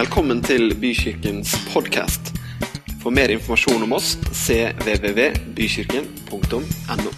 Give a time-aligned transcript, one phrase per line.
[0.00, 2.30] Velkommen til Bykirkens podkast.
[3.02, 7.10] For mer informasjon om oss cvvvbykirken.no.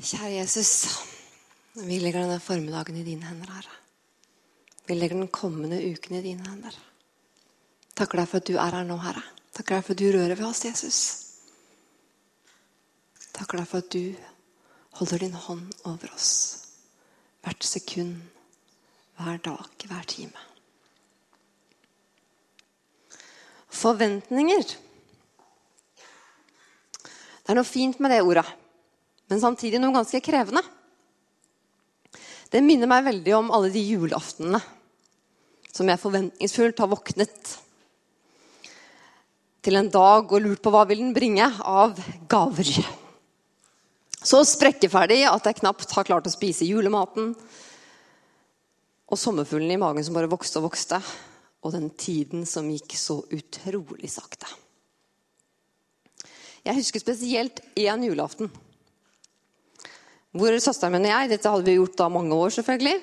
[0.00, 0.88] Kjære Jesus,
[1.82, 3.74] vi legger denne formiddagen i dine hender, Herre.
[4.88, 6.72] Vi legger den kommende uken i dine hender.
[7.92, 9.20] Takker deg for at du er her nå, Herre.
[9.52, 11.28] Takker deg for at du rører ved oss, Jesus.
[13.36, 14.16] Takker deg for at du
[14.98, 16.32] holder din hånd over oss
[17.44, 18.18] hvert sekund,
[19.16, 20.46] hver dag, hver time.
[23.72, 24.64] Forventninger.
[27.38, 28.44] Det er noe fint med det ordet,
[29.30, 30.64] men samtidig noe ganske krevende.
[32.52, 34.60] Det minner meg veldig om alle de julaftenene
[35.72, 37.50] som jeg forventningsfullt har våknet
[39.62, 41.98] til en dag og lurt på hva vil den bringe av
[42.30, 42.72] gaver.
[44.18, 47.34] Så sprekkeferdig at jeg knapt har klart å spise julematen.
[49.08, 50.98] Og sommerfuglen i magen som bare vokste og vokste.
[51.62, 54.50] Og den tiden som gikk så utrolig sakte.
[56.66, 58.50] Jeg husker spesielt én julaften.
[60.36, 62.98] Hvor søsteren min og jeg Dette hadde vi gjort da mange år, selvfølgelig.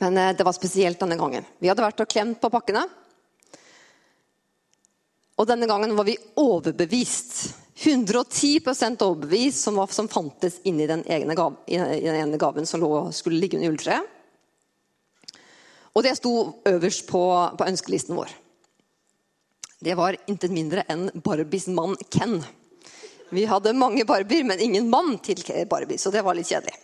[0.00, 1.44] Men eh, det var spesielt denne gangen.
[1.60, 2.86] Vi hadde vært og klemt på pakkene.
[5.36, 7.65] Og denne gangen var vi overbevist.
[7.76, 11.02] 110% overbevist som, var, som fantes inni den,
[11.36, 14.12] gav, i den ene gaven som lå, skulle ligge under juletreet.
[15.96, 16.32] Og det sto
[16.68, 17.22] øverst på,
[17.56, 18.32] på ønskelisten vår.
[19.80, 22.40] Det var intet mindre enn Barbies mann Ken.
[23.32, 26.76] Vi hadde mange Barbier, men ingen mann til Barbie, så det var litt kjedelig.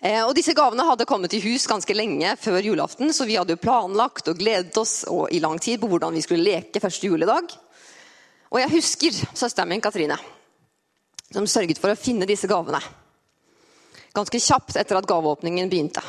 [0.00, 3.56] Eh, og Disse gavene hadde kommet i hus ganske lenge før julaften, så vi hadde
[3.56, 7.50] jo planlagt og gledet oss i lang tid på hvordan vi skulle leke første juledag.
[8.50, 10.16] Og jeg husker søsteren min Katrine,
[11.30, 12.80] som sørget for å finne disse gavene.
[14.16, 16.02] Ganske kjapt etter at gaveåpningen begynte.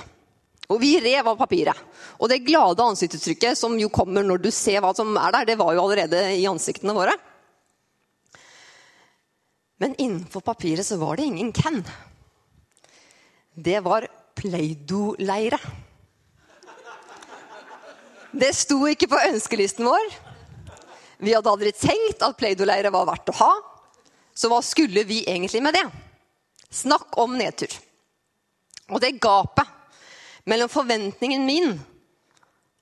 [0.71, 1.77] Og vi rev av papiret.
[2.17, 5.59] Og det glade ansiktsuttrykket som jo kommer når du ser hva som er der, det
[5.59, 7.13] var jo allerede i ansiktene våre.
[9.81, 11.83] Men innenfor papiret så var det ingen Ken
[13.53, 15.59] det var Play-Doh-leire.
[18.31, 20.30] Det sto ikke på ønskelisten vår.
[21.21, 23.51] Vi hadde aldri tenkt at Play-Doh-leire var verdt å ha.
[24.33, 25.85] Så hva skulle vi egentlig med det?
[26.71, 27.73] Snakk om nedtur.
[28.89, 29.69] Og det gapet
[30.49, 31.75] mellom forventningen min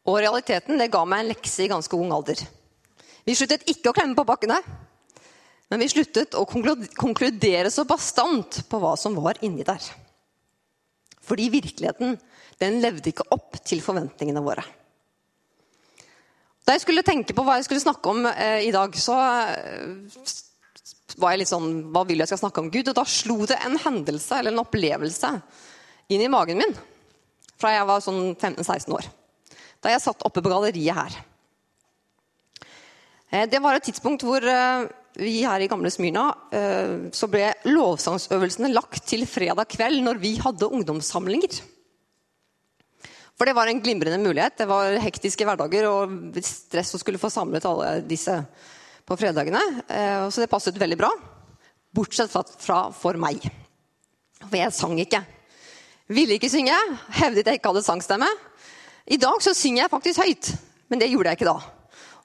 [0.07, 2.39] og realiteten det ga meg en lekse i ganske ung alder.
[3.27, 4.57] Vi sluttet ikke å klemme på bakkene,
[5.69, 9.83] men vi sluttet å konkludere så bastant på hva som var inni der.
[11.21, 12.15] Fordi virkeligheten
[12.61, 14.63] den levde ikke opp til forventningene våre.
[16.69, 20.33] Da jeg skulle tenke på hva jeg skulle snakke om eh, i dag, så eh,
[21.17, 22.91] var jeg litt sånn Hva vil jeg skal snakke om Gud?
[22.91, 25.31] Og da slo det en hendelse eller en opplevelse
[26.13, 26.77] inn i magen min
[27.59, 29.07] fra jeg var sånn 15-16 år.
[29.81, 31.17] Da jeg satt oppe på galleriet her.
[33.33, 34.85] Eh, det var et tidspunkt hvor eh,
[35.17, 40.37] vi her i gamle Smyrna eh, så ble lovsangsøvelsene lagt til fredag kveld når vi
[40.37, 41.63] hadde ungdomssamlinger.
[43.39, 44.57] For det var en glimrende mulighet.
[44.59, 48.35] Det var hektiske hverdager og stress å skulle få samlet alle disse
[49.07, 49.61] på fredagene.
[49.87, 51.09] Eh, så det passet veldig bra.
[51.95, 53.47] Bortsett fra for meg.
[54.43, 55.23] For jeg sang ikke.
[56.11, 56.75] Ville ikke synge.
[57.15, 58.27] Hevdet jeg ikke hadde sangstemme.
[59.07, 60.51] I dag så synger jeg faktisk høyt,
[60.91, 61.55] men det gjorde jeg ikke da.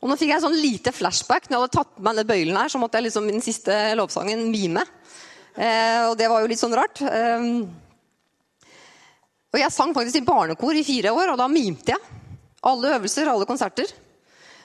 [0.02, 1.46] Og nå fikk jeg sånn lite flashback.
[1.46, 3.78] Når jeg hadde tatt på meg den bøylen her, så måtte jeg liksom den siste
[3.96, 4.82] lovsangen mime.
[5.54, 7.00] Eh, og det var jo litt sånn rart.
[7.06, 7.48] Eh,
[9.54, 12.14] og jeg sang faktisk i barnekor i fire år, og da mimte jeg.
[12.66, 13.86] Alle øvelser, alle konserter.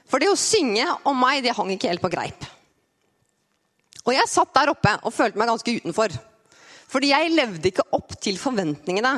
[0.10, 2.48] For det å synge om meg, det hang ikke helt på greip.
[4.08, 6.16] Og jeg satt der oppe og følte meg ganske utenfor.
[6.90, 9.12] Fordi jeg levde ikke opp til forventningene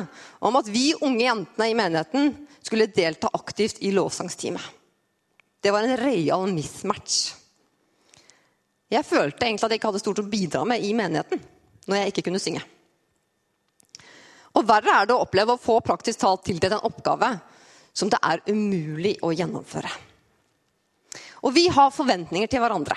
[0.44, 4.66] om at vi unge jentene i menigheten skulle delta aktivt i lovsangsteamet.
[5.62, 7.32] Det var en real mismatch.
[8.92, 11.40] Jeg følte egentlig at jeg ikke hadde stort å bidra med i menigheten
[11.88, 12.60] når jeg ikke kunne synge.
[14.52, 17.32] Og verre er det å oppleve å få praktisk talt tildelt en oppgave
[17.96, 19.90] som det er umulig å gjennomføre.
[21.42, 22.96] Og vi har forventninger til hverandre.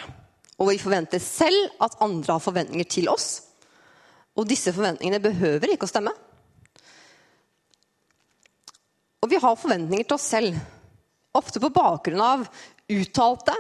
[0.60, 3.30] Og vi forventer selv at andre har forventninger til oss.
[4.36, 6.14] Og disse forventningene behøver ikke å stemme.
[9.24, 10.64] Og vi har forventninger til oss selv
[11.36, 12.46] Ofte på bakgrunn av
[12.88, 13.52] uttalte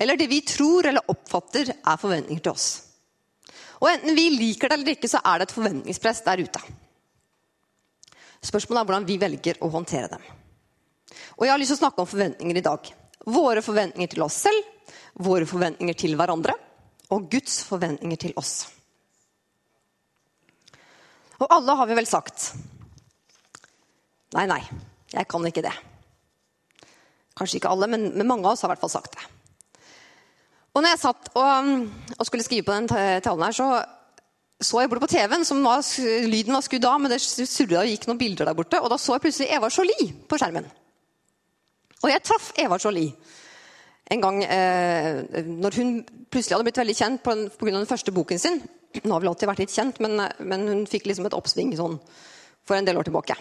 [0.00, 2.68] eller det vi tror eller oppfatter er forventninger til oss.
[3.80, 6.62] Og Enten vi liker det eller ikke, så er det et forventningspress der ute.
[8.46, 10.22] Spørsmålet er hvordan vi velger å håndtere dem.
[11.36, 12.92] Og Jeg har lyst til å snakke om forventninger i dag.
[13.26, 14.92] Våre forventninger til oss selv,
[15.26, 16.54] våre forventninger til hverandre
[17.14, 18.54] og Guds forventninger til oss.
[21.36, 22.52] Og alle har vi vel sagt
[24.36, 24.58] Nei, nei,
[25.14, 25.72] jeg kan ikke det.
[27.38, 29.28] Kanskje ikke alle, men, men mange av oss har i hvert fall sagt det.
[30.76, 31.68] Og når jeg satt og,
[32.18, 32.88] og skulle skrive på den
[33.24, 33.68] talen her, så
[34.56, 35.82] så jeg borte på TV-en, som var,
[36.24, 38.80] lyden var skudd av, men det surra og gikk noen bilder der borte.
[38.80, 40.68] Og da så jeg plutselig Eva Jolie på skjermen.
[42.02, 43.12] Og jeg traff Eva Jolie
[44.14, 45.92] en gang eh, når hun
[46.30, 47.70] plutselig hadde blitt veldig kjent pga.
[47.74, 48.60] den første boken sin.
[49.02, 51.98] Hun har vel alltid vært litt kjent, men, men hun fikk liksom et oppsving sånn,
[52.64, 53.34] for en del år tilbake.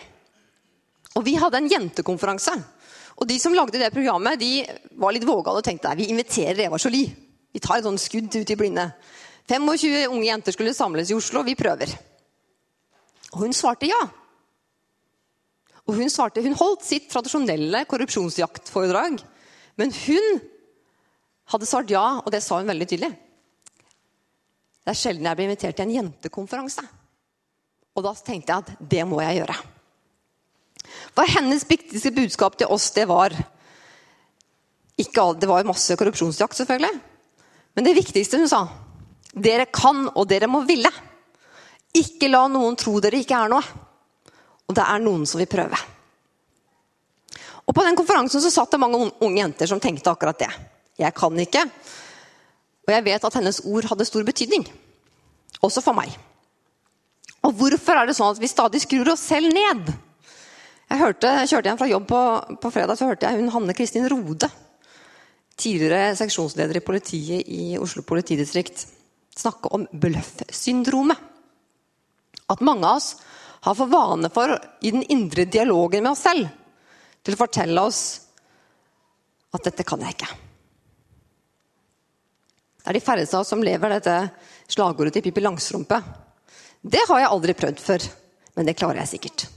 [1.16, 2.56] Og vi hadde en jentekonferanse.
[3.22, 4.66] Og de som lagde det programmet, de
[5.00, 7.14] var litt vågale og tenkte vi inviterer Eva Jolie.
[7.56, 8.90] Vi tar et sånt skudd ut i blinde.
[9.50, 11.44] 25 unge jenter skulle samles i Oslo.
[11.46, 11.92] Vi prøver.
[13.34, 14.02] Og hun svarte ja.
[15.86, 19.20] Og hun, svarte, hun holdt sitt tradisjonelle korrupsjonsjaktforedrag.
[19.78, 20.40] Men hun
[21.54, 23.12] hadde svart ja, og det sa hun veldig tydelig.
[24.86, 26.86] Det er sjelden jeg blir invitert til en jentekonferanse.
[27.96, 29.58] Og da tenkte jeg at det må jeg gjøre.
[31.16, 33.34] For hennes viktigste budskap til oss, det var
[34.96, 37.02] ikke, Det var masse korrupsjonsjakt, selvfølgelig.
[37.76, 38.62] Men det viktigste hun sa
[39.36, 40.92] Dere kan, og dere må ville.
[41.96, 43.84] Ikke la noen tro dere ikke er noe.
[44.66, 45.78] Og det er noen som vil prøve.
[47.66, 50.52] Og På den konferansen så satt det mange unge jenter som tenkte akkurat det.
[51.02, 51.66] Jeg kan ikke.
[52.86, 54.66] Og jeg vet at hennes ord hadde stor betydning.
[55.66, 56.14] Også for meg.
[57.46, 59.90] Og hvorfor er det sånn at vi stadig skrur oss selv ned?
[60.86, 62.22] Jeg, hørte, kjørte hjem fra jobb på,
[62.62, 64.50] på, fredag, så hørte jeg hun Hanne Kristin Rode,
[65.58, 68.86] tidligere seksjonsleder i politiet i Oslo politidistrikt,
[69.36, 71.18] snakke om bløffsyndromet.
[72.52, 73.16] At mange av oss
[73.66, 76.50] har for vane for, i den indre dialogen med oss selv,
[77.26, 78.02] til å fortelle oss
[79.56, 80.36] at 'dette kan jeg ikke'.
[82.86, 84.16] Det er de færreste av oss som lever dette
[84.70, 85.98] slagordet til Pippi Langstrømpe.
[86.86, 88.04] Det har jeg aldri prøvd før,
[88.56, 89.48] men det klarer jeg sikkert.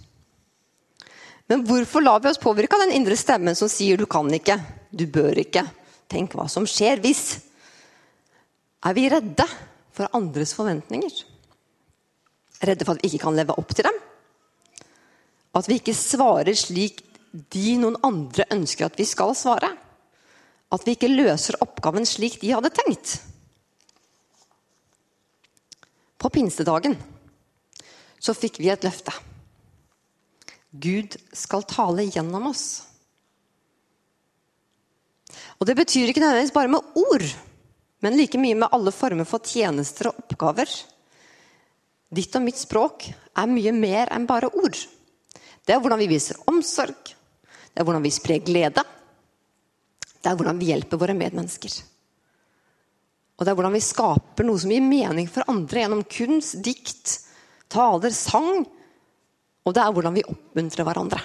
[1.49, 4.65] Men hvorfor lar vi oss påvirke av den indre stemmen som sier 'du kan ikke',
[4.97, 5.69] 'du bør ikke',
[6.09, 7.41] 'tenk hva som skjer hvis'?
[8.85, 9.45] Er vi redde
[9.99, 11.19] for andres forventninger?
[12.63, 13.99] Redde for at vi ikke kan leve opp til dem?
[15.59, 17.03] At vi ikke svarer slik
[17.53, 19.73] de noen andre ønsker at vi skal svare?
[20.73, 23.19] At vi ikke løser oppgaven slik de hadde tenkt?
[26.19, 26.97] På pinsedagen
[28.19, 29.15] så fikk vi et løfte.
[30.75, 32.67] Gud skal tale gjennom oss.
[35.59, 37.25] Og Det betyr ikke nødvendigvis bare med ord,
[38.05, 40.71] men like mye med alle former for tjenester og oppgaver.
[42.15, 44.79] Ditt og mitt språk er mye mer enn bare ord.
[45.67, 47.13] Det er hvordan vi viser omsorg,
[47.73, 48.85] det er hvordan vi sprer glede.
[50.19, 51.75] Det er hvordan vi hjelper våre medmennesker.
[53.39, 57.21] Og det er hvordan vi skaper noe som gir mening for andre gjennom kunst, dikt,
[57.71, 58.65] taler, sang
[59.69, 61.21] og det er hvordan vi oppmuntrer hverandre.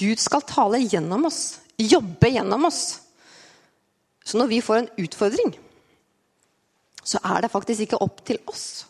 [0.00, 2.80] Gud skal tale gjennom oss, jobbe gjennom oss.
[4.24, 5.52] Så når vi får en utfordring,
[7.04, 8.86] så er det faktisk ikke opp til oss,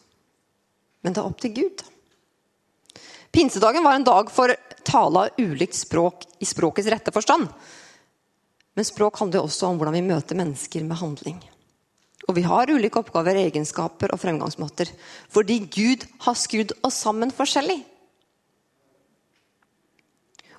[1.02, 1.82] men det er opp til Gud.
[3.34, 4.54] Pinsedagen var en dag for
[4.86, 7.48] tale av ulikt språk i språkets rette forstand.
[8.74, 11.40] Men språk handler også om hvordan vi møter mennesker med handling.
[12.28, 14.88] Og vi har ulike oppgaver, egenskaper og fremgangsmåter.
[15.34, 17.80] Fordi Gud har skrudd oss sammen forskjellig.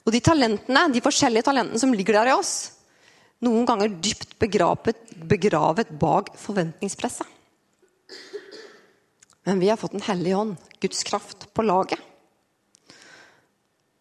[0.05, 2.74] Og de talentene, de forskjellige talentene som ligger der i oss,
[3.45, 4.99] noen ganger dypt begravet,
[5.29, 7.29] begravet bak forventningspresset.
[9.45, 12.01] Men vi har fått Den hellige ånd, Guds kraft, på laget.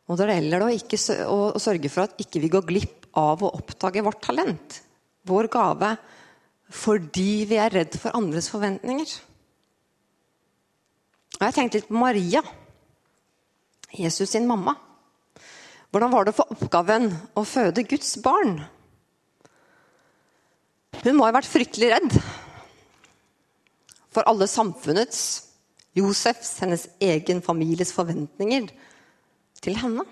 [0.09, 0.71] Og det gjelder å,
[1.29, 4.81] å sørge for at ikke vi går glipp av å oppdage vårt talent,
[5.29, 5.95] vår gave,
[6.75, 9.15] fordi vi er redd for andres forventninger.
[11.39, 12.43] Og Jeg tenkte litt på Maria,
[13.95, 14.75] Jesus sin mamma.
[15.95, 18.59] Hvordan var det for oppgaven å føde Guds barn?
[21.03, 22.15] Hun må ha vært fryktelig redd
[24.15, 25.21] for alle samfunnets,
[25.95, 28.67] Josefs, hennes egen families forventninger
[29.63, 30.05] til henne.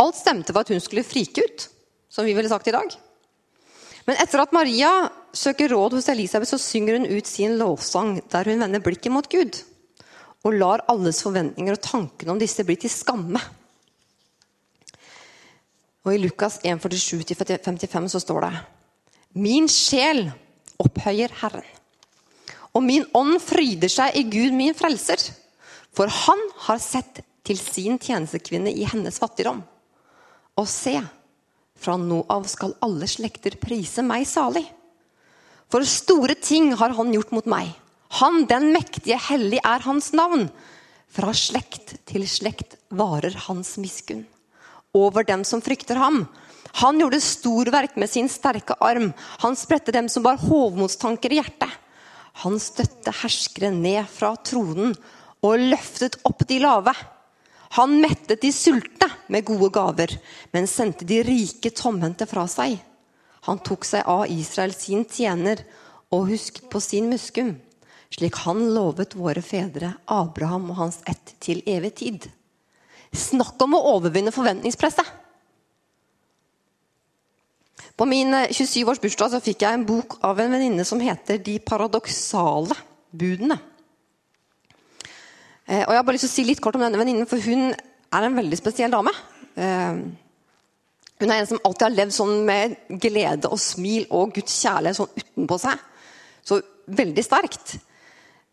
[0.00, 1.66] Alt stemte for at hun skulle frike ut,
[2.08, 2.94] som vi ville sagt i dag.
[4.08, 4.90] Men etter at Maria
[5.36, 9.28] søker råd hos Elisabeth, så synger hun ut sin lovsang der hun vender blikket mot
[9.28, 9.60] Gud.
[10.46, 13.42] Og lar alles forventninger og tankene om disse bli til skamme.
[16.06, 18.52] Og I Lukas 1,47-55 så står det
[19.38, 20.26] Min sjel
[20.82, 21.66] opphøyer Herren,
[22.74, 25.20] og min ånd fryder seg i Gud min frelser.
[25.94, 29.62] For han har sett til sin tjenestekvinne i hennes fattigdom.
[30.58, 30.96] Og se,
[31.78, 34.64] fra nå av skal alle slekter prise meg salig.
[35.68, 37.70] For store ting har han gjort mot meg.
[38.20, 40.48] Han den mektige hellig er hans navn.
[41.12, 44.24] Fra slekt til slekt varer hans miskunn.
[44.96, 46.24] Over dem som frykter ham.
[46.78, 49.10] Han gjorde storverk med sin sterke arm.
[49.42, 51.72] Han spredte dem som bar hovmodstanker i hjertet.
[52.44, 54.94] Han støtte herskere ned fra tronen
[55.42, 56.94] og løftet opp de lave.
[57.74, 60.14] Han mettet de sultne med gode gaver,
[60.54, 62.78] men sendte de rike tomhendte fra seg.
[63.50, 65.64] Han tok seg av Israel sin tjener
[66.14, 67.56] og husket på sin muskum,
[68.14, 72.28] slik han lovet våre fedre, Abraham og hans ett, til evig tid.
[73.12, 75.27] Snakk om å overvinne forventningspresset!
[77.98, 81.58] På min 27-års bursdag så fikk jeg en bok av en venninne som heter 'De
[81.58, 82.76] paradoksale
[83.10, 83.58] budene'.
[85.66, 87.42] Eh, og Jeg har bare lyst til å si litt kort om denne venninnen, for
[87.42, 89.10] hun er en veldig spesiell dame.
[89.56, 89.98] Eh,
[91.18, 94.96] hun er en som alltid har levd sånn med glede og smil og Guds kjærlighet
[94.96, 95.78] sånn utenpå seg.
[96.44, 97.78] Så veldig sterkt.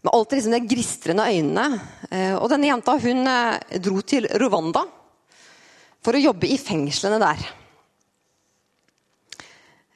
[0.03, 1.81] Med alltid liksom de gristrende øynene.
[2.09, 3.29] Eh, og denne jenta hun
[3.77, 4.87] dro til Rwanda
[6.01, 7.45] for å jobbe i fengslene der.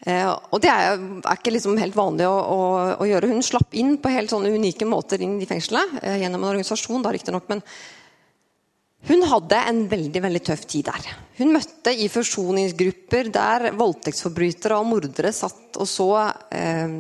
[0.07, 2.59] Eh, og det er, er ikke liksom helt vanlig å, å,
[3.01, 3.31] å, gjøre.
[3.33, 7.03] Hun slapp inn på helt sånne unike måter inn i fengselet eh, gjennom en organisasjon.
[7.03, 7.63] da riktignok, men
[9.09, 11.11] hun hadde en veldig veldig tøff tid der.
[11.39, 16.09] Hun møtte i forsoningsgrupper der voldtektsforbrytere og mordere satt og så
[16.51, 16.95] eh,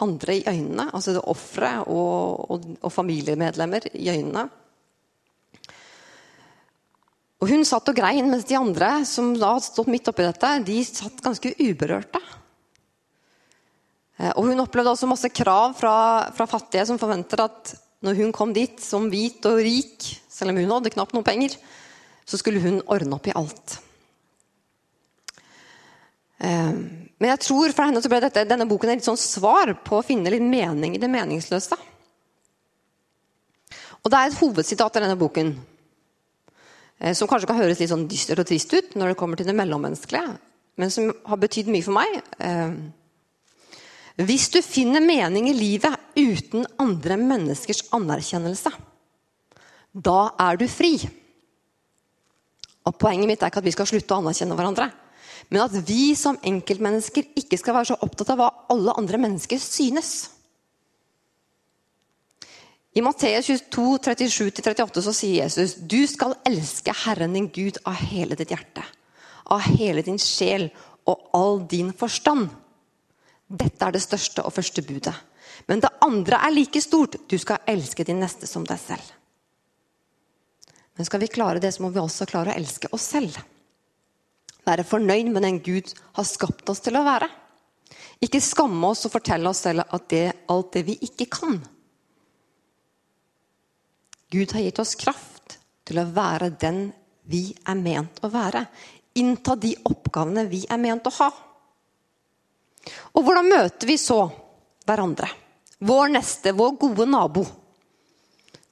[0.00, 0.90] andre i øynene.
[0.94, 4.48] Altså ofre og, og, og familiemedlemmer i øynene.
[7.40, 10.50] Og Hun satt og grein, mens de andre som da hadde stått midt oppi dette,
[10.66, 12.20] de satt ganske uberørte.
[14.20, 15.94] Eh, og Hun opplevde også masse krav fra,
[16.36, 20.60] fra fattige som forventer at når hun kom dit som hvit og rik, selv om
[20.60, 21.56] hun hadde knapt noen penger,
[22.24, 23.74] så skulle hun ordne opp i alt.
[26.40, 26.76] Eh,
[27.20, 29.98] men jeg tror for henne så ble dette, denne boken et litt sånn svar på
[29.98, 31.76] å finne litt mening i det meningsløse.
[34.00, 35.52] Og Det er et hovedsitat i denne boken
[37.16, 39.56] som kanskje kan høres litt sånn dystert og trist ut når det kommer til det
[39.56, 40.34] mellommenneskelige,
[40.80, 42.18] men som har betydd mye for meg.
[42.44, 42.74] Eh,
[44.20, 48.72] hvis du finner mening i livet uten andre menneskers anerkjennelse,
[49.90, 50.92] da er du fri.
[52.86, 54.90] Og Poenget mitt er ikke at vi skal slutte å anerkjenne hverandre,
[55.50, 59.60] men at vi som enkeltmennesker ikke skal være så opptatt av hva alle andre mennesker
[59.62, 60.30] synes.
[62.92, 68.34] I Matteus 22, 37-38 så sier Jesus du skal elske Herren din Gud av hele
[68.38, 68.82] ditt hjerte,
[69.46, 70.66] av hele din sjel
[71.06, 72.50] og all din forstand.
[73.46, 75.14] Dette er det største og første budet.
[75.70, 77.16] Men det andre er like stort.
[77.30, 79.06] Du skal elske din neste som deg selv.
[80.98, 83.38] Men skal vi klare det, så må vi også klare å elske oss selv.
[84.66, 87.30] Være fornøyd med den Gud har skapt oss til å være.
[88.20, 91.60] Ikke skamme oss og fortelle oss selv at det alt det vi ikke kan.
[94.30, 96.84] Gud har gitt oss kraft til å være den
[97.30, 98.64] vi er ment å være.
[99.18, 101.30] Innta de oppgavene vi er ment å ha.
[103.14, 104.22] Og hvordan møter vi så
[104.86, 105.28] hverandre?
[105.80, 107.44] Vår neste, vår gode nabo.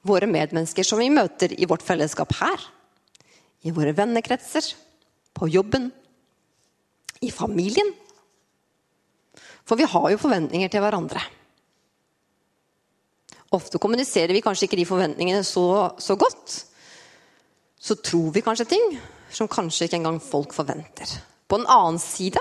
[0.06, 2.68] Våre medmennesker som vi møter i vårt fellesskap her.
[3.66, 4.62] I våre vennekretser.
[5.34, 5.90] På jobben.
[7.20, 7.90] I familien.
[9.66, 11.22] For vi har jo forventninger til hverandre.
[13.54, 16.56] Ofte kommuniserer vi kanskje ikke de forventningene så, så godt.
[17.80, 18.98] Så tror vi kanskje ting
[19.32, 21.08] som kanskje ikke engang folk forventer.
[21.48, 22.40] På en annen side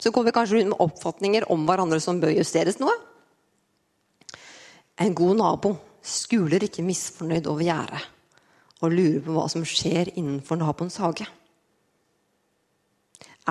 [0.00, 2.94] så går vi kanskje rundt med oppfatninger om hverandre som bør justeres noe.
[5.00, 8.00] En god nabo skuler ikke misfornøyd over gjerdet
[8.80, 11.26] og lurer på hva som skjer innenfor naboens hage.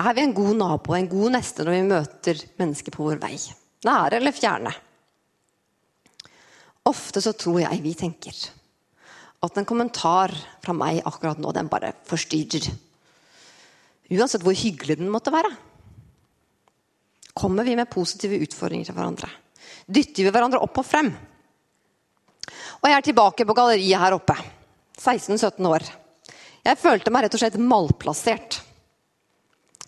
[0.00, 3.36] Er vi en god nabo, en god neste når vi møter mennesker på vår vei?
[3.86, 4.72] Nære eller fjerne?
[6.88, 8.36] Ofte så tror jeg vi tenker
[9.40, 12.66] at en kommentar fra meg akkurat nå, den bare forstyrrer.
[14.12, 15.48] Uansett hvor hyggelig den måtte være.
[17.36, 19.30] Kommer vi med positive utfordringer til hverandre?
[19.86, 21.08] Dytter vi hverandre opp og frem?
[22.80, 24.36] Og jeg er tilbake på galleriet her oppe.
[25.00, 25.86] 16-17 år.
[26.66, 28.60] Jeg følte meg rett og slett malplassert.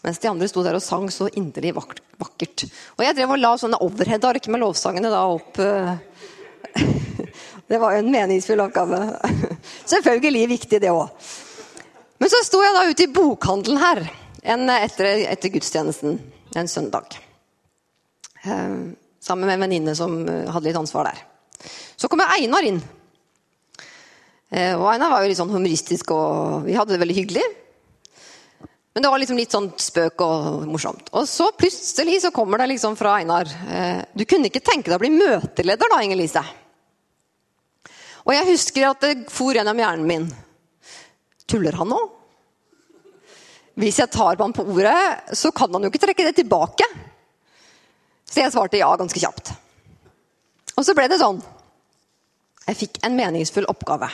[0.03, 2.65] Mens de andre sto der og sang så inderlig vakkert.
[2.97, 5.93] Og jeg drev og la sånne overhead-ark med lovsangene da opp uh,
[7.69, 9.01] det var jo en meningsfull oppgave.
[9.93, 11.33] Selvfølgelig viktig, det òg.
[12.23, 14.05] Men så sto jeg da ute i bokhandelen her
[14.43, 16.19] etter, etter, gudstjenesten
[16.59, 17.19] en søndag.
[18.43, 18.77] Eh,
[19.23, 21.23] sammen med en venninne som eh, hadde litt ansvar der.
[21.97, 22.79] Så kommer Einar inn.
[24.51, 27.45] Eh, og Einar var jo litt sånn humoristisk, og vi hadde det veldig hyggelig.
[28.93, 31.07] Men det var liksom litt sånn spøk og morsomt.
[31.17, 34.99] Og så plutselig så kommer det liksom fra Einar eh, Du kunne ikke tenke deg
[34.99, 36.43] å bli møteleder da, Inger Lise?
[38.23, 40.27] Og jeg husker at det for gjennom hjernen min.
[41.49, 42.03] Tuller han nå?
[43.81, 46.87] Hvis jeg tar på ham på ordet, så kan han jo ikke trekke det tilbake.
[48.29, 49.55] Så jeg svarte ja ganske kjapt.
[50.77, 51.41] Og så ble det sånn.
[52.69, 54.11] Jeg fikk en meningsfull oppgave.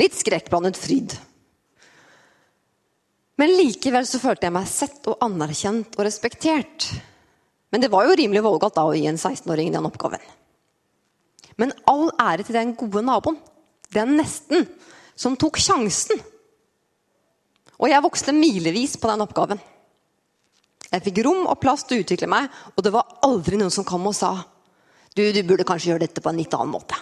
[0.00, 1.16] Litt skrekkblandet fryd.
[3.36, 6.88] Men likevel så følte jeg meg sett og anerkjent og respektert.
[7.72, 10.22] Men det var jo rimelig vågalt da å gi en 16-åring den oppgaven.
[11.60, 13.38] Men all ære til den gode naboen,
[13.92, 14.66] den nesten,
[15.16, 16.20] som tok sjansen.
[17.76, 19.60] Og jeg vokste milevis på den oppgaven.
[20.86, 23.84] Jeg fikk rom og plass til å utvikle meg, og det var aldri noen som
[23.84, 24.36] kom og sa
[25.16, 26.96] du, du burde kanskje gjøre dette på en litt annen måte.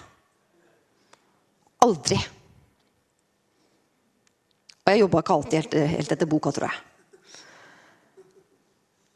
[1.83, 2.19] Aldri.
[4.85, 6.83] Og jeg jobba ikke alltid helt, helt, etter boka, tror jeg.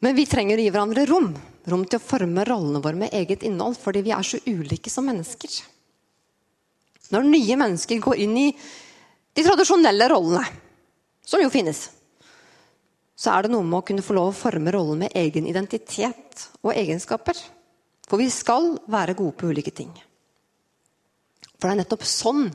[0.04, 1.32] Men vi trenger å gi hverandre rom.
[1.68, 5.04] Rom til å forme rollene våre med eget innhold, fordi vi er så ulike som
[5.10, 5.58] mennesker.
[7.12, 8.48] Når nye mennesker går inn i
[9.36, 10.44] de tradisjonelle rollene,
[11.28, 11.82] som jo finnes,
[13.18, 16.46] så er det noe med å kunne få lov å forme rollen med egen identitet
[16.62, 17.36] og egenskaper.
[18.08, 19.90] For vi skal være gode på ulike ting.
[21.58, 22.46] For det er nettopp sånn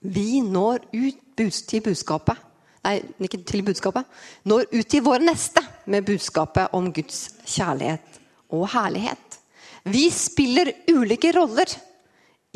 [0.00, 2.46] vi når ut til budskapet
[2.80, 4.06] Nei, ikke til budskapet.
[4.48, 8.20] Når ut til vår neste med budskapet om Guds kjærlighet
[8.56, 9.36] og herlighet.
[9.84, 11.68] Vi spiller ulike roller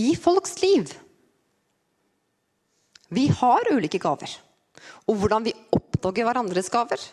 [0.00, 0.88] i folks liv.
[3.12, 4.32] Vi har ulike gaver.
[5.08, 7.04] Og hvordan vi oppdager hverandres gaver.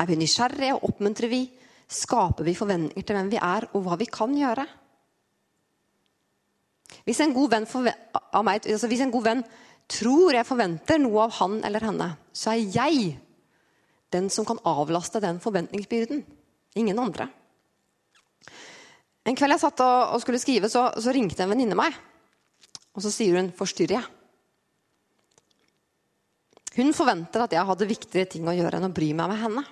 [0.00, 1.44] Er vi nysgjerrige og oppmuntrer vi?
[1.90, 4.66] Skaper vi forventninger til hvem vi er, og hva vi kan gjøre?
[7.06, 9.42] Hvis en god venn, av meg, altså hvis en god venn
[9.90, 13.16] tror jeg forventer noe av han eller henne, så er jeg
[14.14, 16.22] den som kan avlaste den forventningsbyrden.
[16.78, 17.28] Ingen andre.
[19.26, 21.94] En kveld jeg satt og, skulle skrive, så, så ringte en venninne meg.
[22.96, 24.08] Og så sier hun 'forstyrrer jeg'?
[26.78, 29.64] Hun forventer at jeg hadde viktigere ting å gjøre enn å bry meg med henne.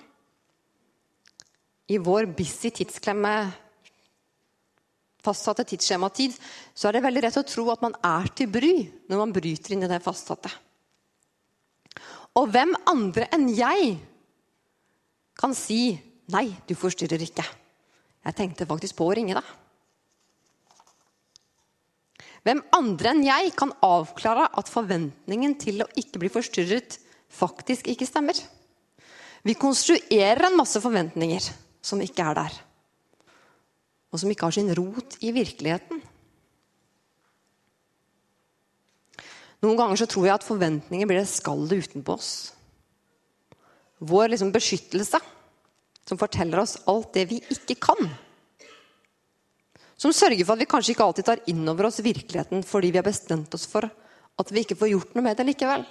[1.89, 3.31] I vår busy tidsklemme
[5.23, 6.35] fastsatte tidsskjematid,
[6.73, 8.73] så er det veldig rett å tro at man er til bry
[9.09, 10.51] når man bryter inn i det fastsatte.
[12.39, 13.97] Og hvem andre enn jeg
[15.39, 15.97] kan si
[16.29, 17.47] 'nei, du forstyrrer ikke'.
[18.25, 19.43] Jeg tenkte faktisk på å ringe deg.
[22.43, 28.07] Hvem andre enn jeg kan avklare at forventningen til å ikke bli forstyrret faktisk ikke
[28.07, 28.35] stemmer?
[29.43, 31.43] Vi konstruerer en masse forventninger
[31.81, 32.68] som ikke er der
[34.09, 36.01] og som ikke har sin rot i virkeligheten.
[39.59, 42.31] Noen ganger så tror jeg at forventninger blir det skallet utenpå oss.
[43.99, 45.19] Vår liksom beskyttelse
[46.07, 48.07] som forteller oss alt det vi ikke kan.
[49.99, 53.01] Som sørger for at vi kanskje ikke alltid tar inn over oss virkeligheten fordi vi
[53.01, 53.89] har bestemt oss for
[54.39, 55.83] at vi ikke får gjort noe med det likevel.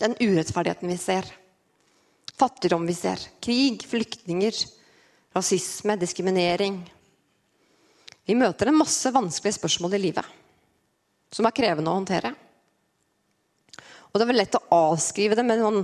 [0.00, 1.28] Den urettferdigheten vi ser,
[2.38, 4.56] fattigdom vi ser, krig, flyktninger,
[5.38, 6.82] rasisme, diskriminering.
[8.28, 10.36] Vi møter en masse vanskelige spørsmål i livet
[11.32, 12.32] som er krevende å håndtere.
[14.08, 15.82] Og det er vel lett å avskrive det med noen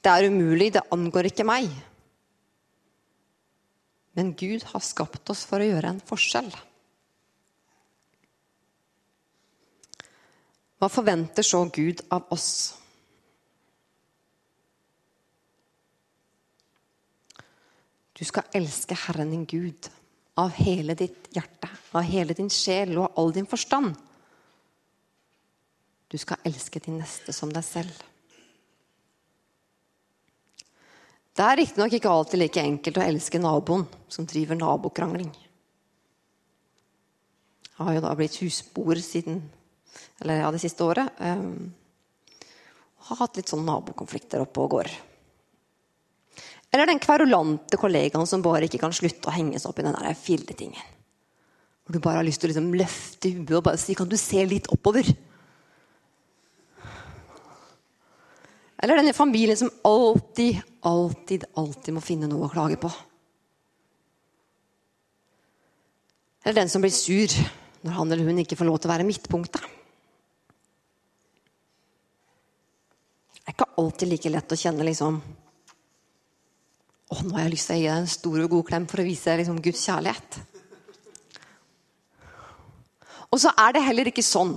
[0.00, 1.68] Det er umulig, det angår ikke meg.
[4.16, 6.48] Men Gud har skapt oss for å gjøre en forskjell.
[10.80, 12.79] Hva forventer så Gud av oss?
[18.20, 19.88] Du skal elske Herren din Gud
[20.36, 23.94] av hele ditt hjerte, av hele din sjel og av all din forstand.
[26.10, 28.04] Du skal elske din neste som deg selv.
[31.32, 35.30] Det er riktignok ikke alltid like enkelt å elske naboen som driver nabokrangling.
[37.70, 39.40] Jeg har jo da blitt husboer siden,
[40.20, 41.08] eller ja, det siste året.
[41.24, 41.70] Um,
[43.06, 44.90] har hatt litt sånn nabokonflikter oppe og går.
[46.70, 49.96] Eller den kverulante kollegaen som bare ikke kan slutte å henge seg opp i den
[49.96, 50.92] der filletingen.
[51.82, 54.16] Hvor du bare har lyst til å liksom løfte huet og bare si 'Kan du
[54.16, 55.16] se litt oppover?'
[58.82, 62.88] Eller denne familien som alltid, alltid, alltid må finne noe å klage på.
[66.44, 67.28] Eller den som blir sur
[67.82, 69.60] når han eller hun ikke får lov til å være midtpunktet.
[73.34, 75.20] Det er ikke alltid like lett å kjenne liksom
[77.10, 79.02] å, nå har jeg lyst til å gi deg en stor og god klem for
[79.02, 80.40] å vise liksom, Guds kjærlighet.
[83.30, 84.54] Og så er det heller ikke sånn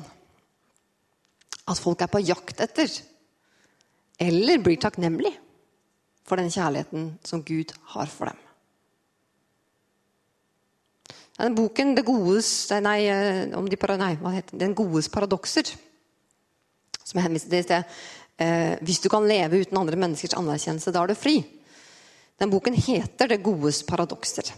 [1.70, 2.90] at folk er på jakt etter
[4.24, 5.32] eller blir takknemlig
[6.28, 8.40] for den kjærligheten som Gud har for dem.
[11.40, 12.48] Den boken det godes,
[12.86, 15.66] nei, eh, de, nei, Den godes paradokser,
[17.04, 17.84] som jeg henviste til i sted
[18.38, 21.42] eh, Hvis du kan leve uten andre menneskers anerkjennelse, da er du fri.
[22.40, 24.54] Den boken heter 'Det godes paradokser'.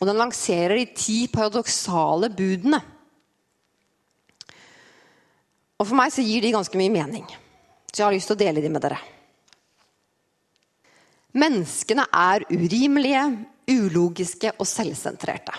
[0.00, 2.80] Og den lanserer de ti paradoksale budene.
[5.78, 7.26] Og For meg så gir de ganske mye mening.
[7.92, 8.98] Så jeg har lyst til å dele de med dere.
[11.32, 15.54] Menneskene er urimelige, ulogiske og selvsentrerte.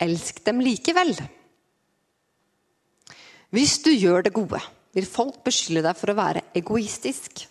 [0.00, 1.14] Elsk dem likevel.
[3.52, 4.60] Hvis du gjør det gode,
[4.96, 7.44] vil folk beskylde deg for å være egoistisk.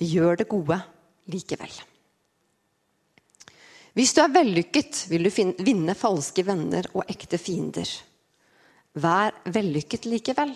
[0.00, 0.80] Gjør det gode
[1.32, 1.72] likevel.
[3.96, 5.30] Hvis du er vellykket, vil du
[5.64, 7.88] vinne falske venner og ekte fiender.
[9.00, 10.52] Vær vellykket likevel.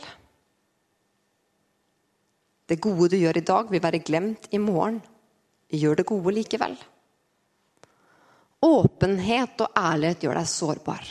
[2.68, 5.00] Det gode du gjør i dag, vil være glemt i morgen.
[5.72, 6.76] Gjør det gode likevel.
[8.60, 11.10] Åpenhet og ærlighet gjør deg sårbar.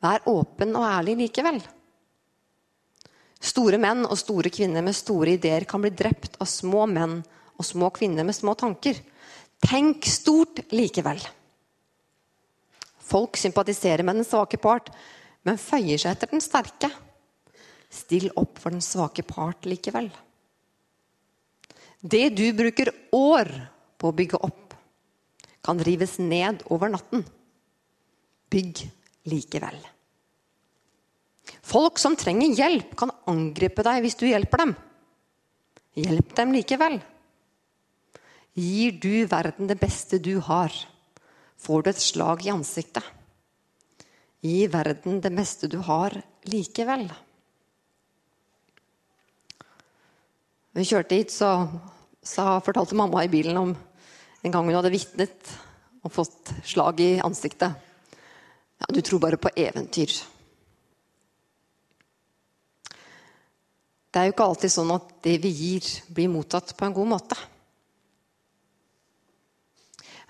[0.00, 1.58] Vær åpen og ærlig likevel.
[3.40, 7.18] Store menn og store kvinner med store ideer kan bli drept av små menn
[7.60, 8.96] og små kvinner med små tanker.
[9.60, 11.20] Tenk stort likevel.
[13.10, 14.88] Folk sympatiserer med den svake part,
[15.44, 16.90] men føyer seg etter den sterke.
[17.90, 20.08] Still opp for den svake part likevel.
[22.00, 23.50] Det du bruker år
[24.00, 24.76] på å bygge opp,
[25.60, 27.26] kan rives ned over natten.
[28.50, 28.86] Bygg
[29.28, 29.76] likevel.
[31.60, 34.72] Folk som trenger hjelp, kan angripe deg hvis du hjelper dem.
[36.00, 36.96] Hjelp dem likevel.
[38.58, 40.74] Gir du verden det beste du har,
[41.60, 43.04] får du et slag i ansiktet.
[44.40, 46.16] Gi verden det meste du har,
[46.48, 47.10] likevel.
[50.80, 51.66] vi kjørte hit, så,
[52.22, 53.74] så fortalte mamma i bilen om
[54.40, 55.54] en gang hun hadde vitnet
[56.00, 57.74] og fått slag i ansiktet.
[58.80, 60.14] Ja, du tror bare på eventyr.
[64.10, 67.10] Det er jo ikke alltid sånn at det vi gir, blir mottatt på en god
[67.12, 67.36] måte.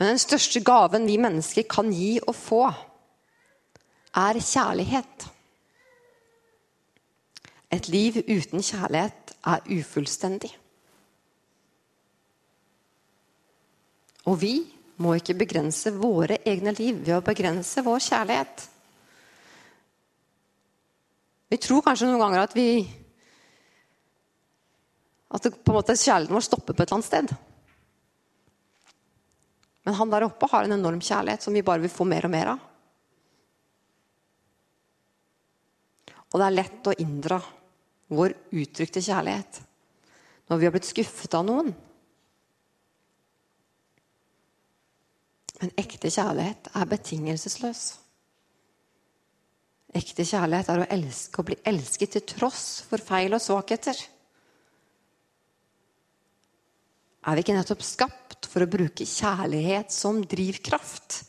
[0.00, 2.62] Men den største gaven vi mennesker kan gi og få,
[4.16, 5.26] er kjærlighet.
[7.70, 10.50] Et liv uten kjærlighet er ufullstendig.
[14.24, 14.54] Og vi
[15.00, 18.64] må ikke begrense våre egne liv ved å begrense vår kjærlighet.
[21.52, 22.70] Vi tror kanskje noen ganger at vi
[25.30, 27.49] At på en måte kjærligheten vår stopper på et eller annet sted.
[29.86, 32.32] Men han der oppe har en enorm kjærlighet som vi bare vil få mer og
[32.34, 32.66] mer av.
[36.30, 37.40] Og det er lett å inndra
[38.10, 39.62] vår uttrykte kjærlighet
[40.50, 41.72] når vi har blitt skuffet av noen.
[45.60, 47.82] Men ekte kjærlighet er betingelsesløs.
[50.00, 53.98] Ekte kjærlighet er å elske og bli elsket til tross for feil og svakheter.
[57.20, 61.20] Er vi ikke nettopp skapt for å bruke kjærlighet som drivkraft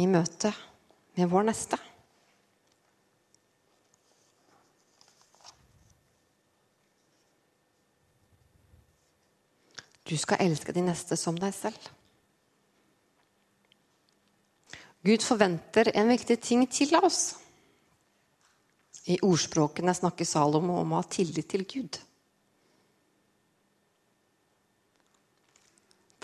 [0.00, 0.54] i møte
[1.18, 1.78] med vår neste?
[10.06, 11.90] Du skal elske de neste som deg selv.
[15.06, 17.36] Gud forventer en viktig ting til oss.
[19.06, 21.98] I ordspråkene snakker Salomo om å ha tillit til Gud.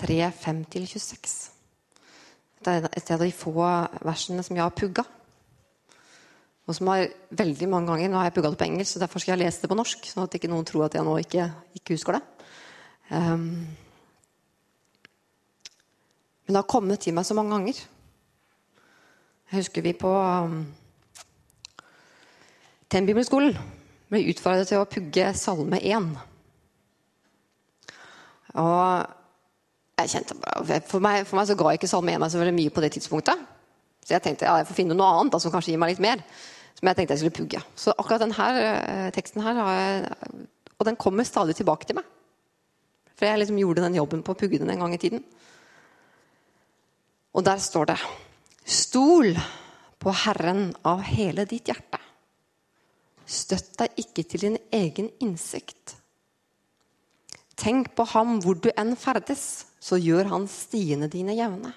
[0.02, 1.34] 3, 5-26.
[2.62, 3.52] Det er et av de få
[4.02, 5.04] versene som jeg har pugga.
[6.66, 9.18] Og som har veldig mange ganger, Nå har jeg pugga det på engelsk, så derfor
[9.18, 10.04] skal jeg lese det på norsk.
[10.06, 12.22] sånn at ikke noen tror at jeg nå ikke, ikke husker det.
[13.10, 13.66] Um,
[16.46, 17.82] men det har kommet til meg så mange ganger.
[19.50, 20.62] Jeg husker vi på um,
[22.90, 23.56] Tenn-bibelskolen
[24.10, 26.12] ble utfordret til å pugge Salme 1.
[28.60, 29.21] Og
[30.00, 30.36] jeg kjente
[30.88, 32.92] for, meg, for meg så ga ikke Salme 1 meg så veldig mye på det
[32.96, 33.44] tidspunktet.
[34.02, 36.02] Så jeg tenkte ja, jeg får finne noe annet da, som kanskje gir meg litt
[36.02, 36.24] mer.
[36.78, 37.60] Som jeg tenkte jeg skulle pugge.
[37.78, 40.16] Så akkurat denne eh, teksten her jeg,
[40.78, 42.08] Og den kommer stadig tilbake til meg.
[43.14, 45.22] For jeg liksom gjorde den jobben på å pugge den en gang i tiden.
[47.32, 47.98] Og der står det
[48.62, 49.36] Stol
[50.02, 52.00] på Herren av hele ditt hjerte.
[53.26, 55.96] Støtt deg ikke til din egen innsikt.
[57.58, 61.72] Tenk på ham hvor du enn ferdes, så gjør han stiene dine jevne.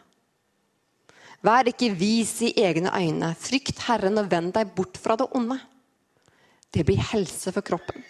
[1.46, 3.32] Vær ikke vis i egne øyne.
[3.38, 5.58] Frykt Herren og vend deg bort fra det onde.
[6.74, 8.04] Det blir helse for kroppen.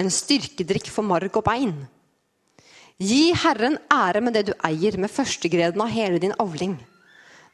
[0.00, 1.74] en styrkedrikk for marg og bein.
[2.98, 6.74] Gi Herren ære med det du eier, med førstegreden av hele din avling.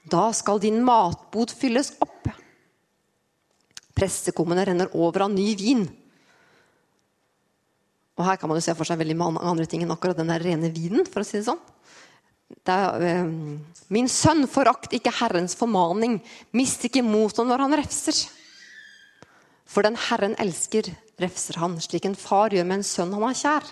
[0.09, 2.31] Da skal din matbod fylles opp.
[3.93, 5.85] Pressekummene renner over av ny vin.
[8.19, 10.33] Og her kan man jo se for seg veldig mange andre ting enn akkurat den
[10.33, 11.07] der rene vinen.
[11.07, 11.61] for å si det sånn.
[12.65, 13.25] Det er, eh,
[13.89, 16.21] min sønn, forakt ikke Herrens formaning.
[16.53, 18.29] Mist ikke motet når han refser.
[19.65, 20.89] For den Herren elsker,
[21.21, 23.65] refser han, slik en far gjør med en sønn han har kjær.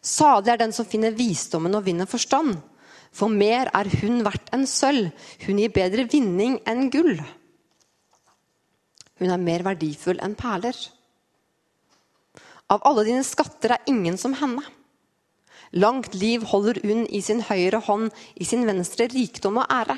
[0.00, 2.62] Salig er den som finner visdommen og vinner forstand.
[3.14, 5.12] For mer er hun verdt enn sølv.
[5.46, 7.18] Hun gir bedre vinning enn gull.
[9.18, 10.74] Hun er mer verdifull enn perler.
[12.72, 14.62] Av alle dine skatter er ingen som henne.
[15.74, 19.96] Langt liv holder hun i sin høyre hånd, i sin venstre rikdom og ære.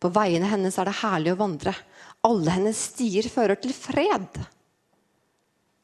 [0.00, 1.74] På veiene hennes er det herlig å vandre.
[2.24, 4.40] Alle hennes stier fører til fred.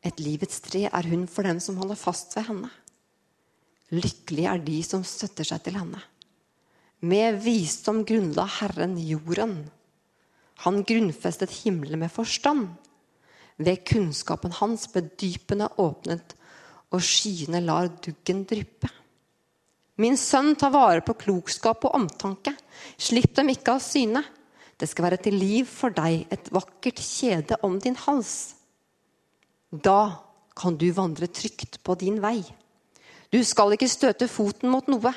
[0.07, 2.73] Et livets tre er hun for dem som holder fast ved henne.
[3.95, 6.01] Lykkelig er de som støtter seg til henne.
[7.07, 9.59] Med visdom grunnla Herren jorden.
[10.65, 12.71] Han grunnfestet himmelen med forstand.
[13.57, 16.35] Ved kunnskapen hans ble dypene åpnet,
[16.93, 18.91] og skyene lar duggen dryppe.
[19.97, 22.53] Min sønn, ta vare på klokskap og omtanke.
[23.01, 24.23] Slipp dem ikke av syne.
[24.77, 28.55] Det skal være til liv for deg, et vakkert kjede om din hals.
[29.73, 30.21] Da
[30.57, 32.43] kan du vandre trygt på din vei.
[33.33, 35.13] Du skal ikke støte foten mot noe.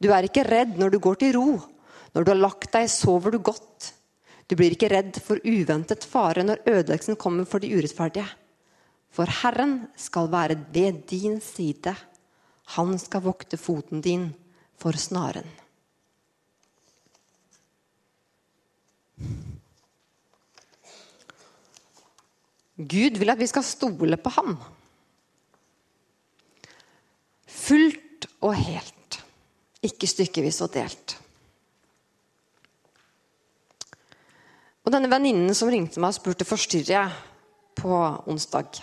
[0.00, 1.50] Du er ikke redd når du går til ro.
[2.12, 3.92] Når du har lagt deg, sover du godt.
[4.52, 8.26] Du blir ikke redd for uventet fare når ødeleggelsen kommer for de urettferdige.
[9.08, 11.94] For Herren skal være ved din side.
[12.76, 14.26] Han skal vokte foten din
[14.76, 15.48] for snaren.
[22.76, 24.60] Gud vil at vi skal stole på ham.
[27.48, 29.22] Fullt og helt,
[29.80, 31.21] ikke stykkevis og delt.
[34.82, 37.10] Og denne venninnen som ringte meg spurte forstyrrer jeg
[37.78, 37.98] på
[38.30, 38.82] onsdag.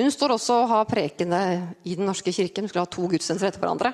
[0.00, 1.40] Hun står også og har prekende
[1.84, 2.64] i Den norske kirken.
[2.64, 3.92] Hun skulle ha to gudstjenester etter hverandre.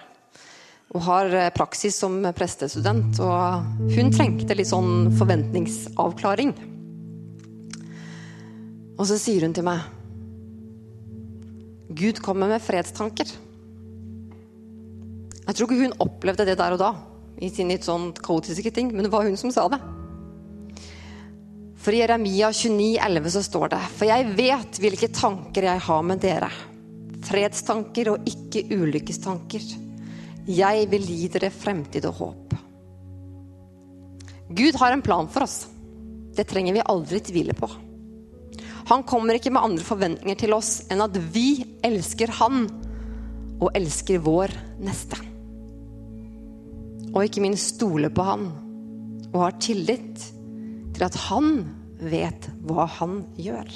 [0.95, 3.19] Og har eh, praksis som prestestudent.
[3.23, 6.55] Og hun trengte litt sånn forventningsavklaring.
[8.97, 9.93] Og så sier hun til meg
[11.97, 13.29] Gud kommer med fredstanker.
[15.47, 16.91] Jeg tror ikke hun opplevde det der og da,
[17.39, 19.79] i sin litt sånn kaotiske ting, men det var hun som sa det.
[21.87, 26.01] For i Jeremia 29, 11 så står det For jeg vet hvilke tanker jeg har
[26.03, 26.49] med dere.
[27.29, 29.63] Fredstanker og ikke ulykkestanker.
[30.51, 32.57] Jeg vil gi dere fremtid og håp.
[34.59, 35.69] Gud har en plan for oss.
[36.35, 37.71] Det trenger vi aldri tvile på.
[38.91, 42.67] Han kommer ikke med andre forventninger til oss enn at vi elsker Han
[43.63, 45.23] og elsker vår neste.
[47.15, 48.49] Og ikke minst stole på Han
[49.31, 50.33] og har tillit
[50.97, 53.71] til at han vet hva han gjør.